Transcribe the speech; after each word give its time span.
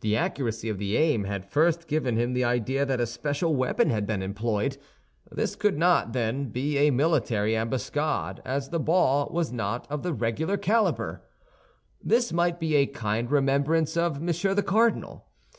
The 0.00 0.16
accuracy 0.16 0.70
of 0.70 0.78
the 0.78 0.96
aim 0.96 1.24
had 1.24 1.44
first 1.44 1.88
given 1.88 2.16
him 2.16 2.32
the 2.32 2.42
idea 2.42 2.86
that 2.86 3.02
a 3.02 3.06
special 3.06 3.54
weapon 3.54 3.90
had 3.90 4.06
been 4.06 4.22
employed. 4.22 4.78
This 5.30 5.56
could 5.56 5.76
not, 5.76 6.14
then, 6.14 6.48
be 6.48 6.78
a 6.78 6.90
military 6.90 7.54
ambuscade, 7.54 8.40
as 8.46 8.70
the 8.70 8.80
ball 8.80 9.28
was 9.30 9.52
not 9.52 9.86
of 9.90 10.02
the 10.02 10.14
regular 10.14 10.56
caliber. 10.56 11.22
This 12.02 12.32
might 12.32 12.58
be 12.58 12.76
a 12.76 12.86
kind 12.86 13.30
remembrance 13.30 13.94
of 13.94 14.22
Monsieur 14.22 14.54
the 14.54 14.62
Cardinal. 14.62 15.26